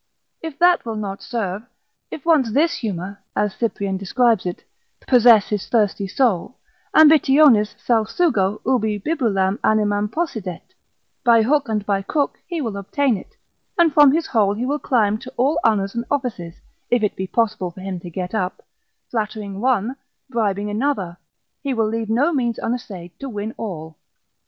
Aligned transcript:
If 0.41 0.57
that 0.57 0.83
will 0.83 0.95
not 0.95 1.21
serve, 1.21 1.61
if 2.09 2.25
once 2.25 2.51
this 2.53 2.73
humour 2.77 3.19
(as 3.35 3.53
Cyprian 3.53 3.97
describes 3.97 4.47
it) 4.47 4.63
possess 5.05 5.49
his 5.49 5.69
thirsty 5.69 6.07
soul, 6.07 6.57
ambitionis 6.95 7.75
salsugo 7.77 8.59
ubi 8.65 8.97
bibulam 8.97 9.59
animam 9.59 10.09
possidet, 10.11 10.73
by 11.23 11.43
hook 11.43 11.69
and 11.69 11.85
by 11.85 12.01
crook 12.01 12.39
he 12.47 12.61
will 12.61 12.77
obtain 12.77 13.15
it, 13.15 13.35
and 13.77 13.93
from 13.93 14.11
his 14.11 14.25
hole 14.25 14.55
he 14.55 14.65
will 14.65 14.79
climb 14.79 15.19
to 15.19 15.31
all 15.37 15.59
honours 15.63 15.93
and 15.93 16.05
offices, 16.09 16.55
if 16.89 17.03
it 17.03 17.15
be 17.15 17.27
possible 17.27 17.69
for 17.69 17.81
him 17.81 17.99
to 17.99 18.09
get 18.09 18.33
up, 18.33 18.63
flattering 19.11 19.61
one, 19.61 19.95
bribing 20.31 20.71
another, 20.71 21.15
he 21.61 21.75
will 21.75 21.87
leave 21.87 22.09
no 22.09 22.33
means 22.33 22.57
unessay'd 22.57 23.11
to 23.19 23.29
win 23.29 23.53
all. 23.55 23.99